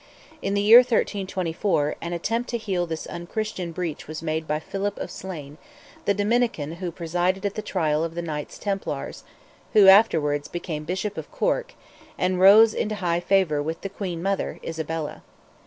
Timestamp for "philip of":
4.59-5.11